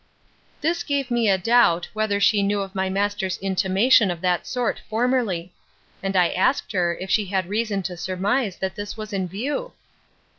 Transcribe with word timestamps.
This 0.61 0.81
gave 0.81 1.11
me 1.11 1.29
a 1.29 1.37
doubt, 1.37 1.87
whether 1.93 2.19
she 2.19 2.41
knew 2.41 2.61
of 2.61 2.73
my 2.73 2.89
master's 2.89 3.37
intimation 3.37 4.09
of 4.09 4.19
that 4.21 4.47
sort 4.47 4.81
formerly; 4.89 5.53
and 6.01 6.15
I 6.15 6.29
asked 6.29 6.71
her, 6.71 6.97
if 6.99 7.11
she 7.11 7.25
had 7.25 7.45
reason 7.45 7.83
to 7.83 7.95
surmise 7.95 8.55
that 8.55 8.75
that 8.77 8.95
was 8.97 9.13
in 9.13 9.27
view? 9.27 9.73